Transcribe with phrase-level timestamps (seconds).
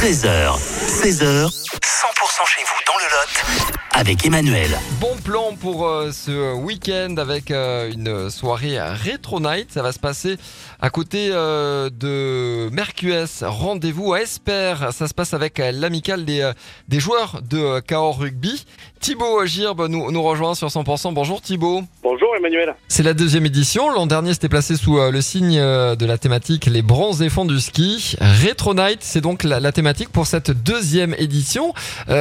[0.00, 0.56] 13h,
[0.88, 1.69] 16h,
[2.40, 4.70] 100% chez vous dans le Lot avec Emmanuel.
[5.00, 9.72] Bon plan pour euh, ce week-end avec euh, une soirée Retro Night.
[9.72, 10.36] Ça va se passer
[10.80, 13.42] à côté euh, de Mercus.
[13.42, 14.74] Rendez-vous à Esper.
[14.92, 16.50] Ça se passe avec euh, l'amicale des,
[16.88, 18.64] des joueurs de euh, Cahors Rugby.
[19.00, 21.14] Thibaut Girbe nous, nous rejoint sur 100%.
[21.14, 21.82] Bonjour Thibaut.
[22.02, 22.74] Bonjour Emmanuel.
[22.86, 23.90] C'est la deuxième édition.
[23.90, 27.46] L'an dernier, c'était placé sous euh, le signe euh, de la thématique Les bronzes fonds
[27.46, 28.14] du ski.
[28.20, 31.72] Retro Night, c'est donc la, la thématique pour cette deuxième édition.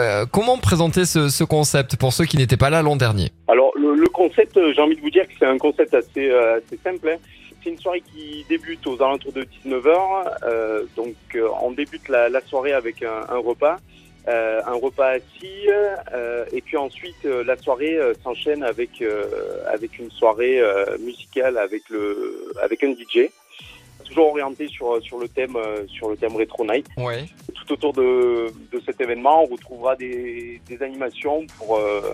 [0.00, 3.70] Euh, comment présenter ce, ce concept pour ceux qui n'étaient pas là l'an dernier Alors
[3.76, 6.58] le, le concept, euh, j'ai envie de vous dire que c'est un concept assez, euh,
[6.58, 7.08] assez simple.
[7.08, 7.16] hein.
[7.62, 9.90] C'est une soirée qui débute aux alentours de 19h.
[10.44, 11.14] euh, donc
[11.62, 13.76] on débute la, la soirée avec un, un repas.
[14.28, 15.68] euh, un repas assis
[16.14, 19.02] euh, et puis ensuite euh, la soirée s'enchaîne avec
[19.74, 20.60] avec une soirée
[21.00, 23.28] musicale avec le avec un DJ
[24.06, 25.56] toujours orienté sur sur le thème
[25.88, 27.24] sur le thème retro night Ouais.
[27.70, 32.12] Tout autour de, de cet événement, on retrouvera des, des animations pour, euh,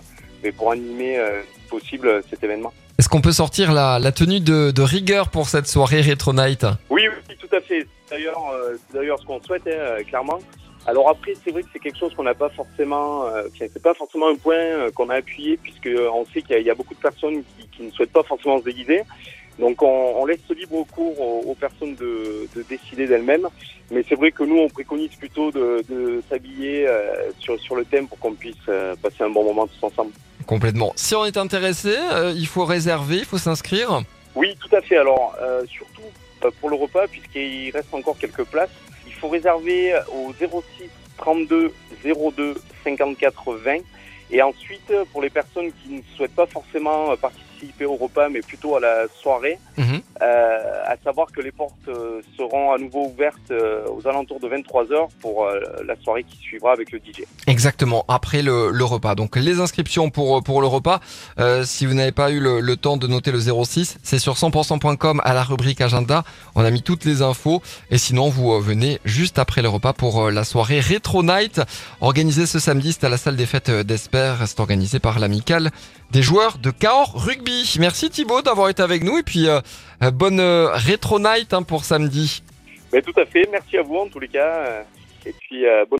[0.55, 2.71] pour animer euh, si possible cet événement.
[2.99, 6.65] Est-ce qu'on peut sortir la, la tenue de, de rigueur pour cette soirée Retro Night
[6.89, 7.87] Oui, oui, tout à fait.
[8.07, 10.39] C'est D'ailleurs, euh, d'ailleurs ce qu'on souhaite, hein, euh, clairement.
[10.85, 13.93] Alors après, c'est vrai que c'est quelque chose qu'on n'a pas forcément, euh, c'est pas
[13.93, 16.75] forcément un point qu'on a appuyé puisque on sait qu'il y, a- il y a
[16.75, 19.01] beaucoup de personnes qui, qui ne souhaitent pas forcément se déguiser.
[19.59, 23.47] Donc on, on laisse libre cours aux, aux personnes de, de décider d'elles-mêmes.
[23.91, 27.85] Mais c'est vrai que nous, on préconise plutôt de, de s'habiller euh, sur, sur le
[27.85, 30.11] thème pour qu'on puisse euh, passer un bon moment tous ensemble.
[30.45, 30.93] Complètement.
[30.95, 34.01] Si on est intéressé, euh, il faut réserver, il faut s'inscrire.
[34.35, 34.97] Oui, tout à fait.
[34.97, 35.35] Alors,
[35.67, 36.03] surtout
[36.59, 38.69] pour le repas, puisqu'il reste encore quelques places,
[39.07, 43.77] il faut réserver au 06 32 02 54 20.
[44.29, 47.15] Et ensuite, pour les personnes qui ne souhaitent pas forcément euh,
[47.85, 50.01] au repas, mais plutôt à la soirée, Mhm.
[50.21, 54.47] euh, à savoir que les portes euh, seront à nouveau ouvertes euh, aux alentours de
[54.47, 55.47] 23h pour
[55.85, 57.23] la soirée qui suivra avec le DJ.
[57.47, 59.15] Exactement, après le, le repas.
[59.15, 60.99] Donc les inscriptions pour, pour le repas,
[61.39, 64.35] euh, si vous n'avez pas eu le, le temps de noter le 06, c'est sur
[64.35, 66.23] 100%.com à la rubrique agenda.
[66.55, 67.61] On a mis toutes les infos.
[67.91, 71.61] Et sinon, vous venez juste après le repas pour la soirée Retro Night.
[72.01, 74.35] Organisée ce samedi, c'est à la salle des fêtes d'Esper.
[74.47, 75.71] C'est organisé par l'amicale
[76.11, 77.46] des joueurs de Cahors Rugby.
[77.79, 79.17] Merci Thibaut d'avoir été avec nous.
[79.17, 79.61] Et puis, euh,
[80.11, 82.43] bonne euh, Retro Night hein, pour samedi.
[82.91, 83.47] Mais tout à fait.
[83.51, 84.83] Merci à vous en tous les cas.
[85.25, 85.95] Et puis, euh, bonne